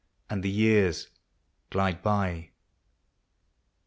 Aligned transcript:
And 0.31 0.41
the 0.41 0.49
years 0.49 1.09
glide 1.69 2.01
by. 2.01 2.49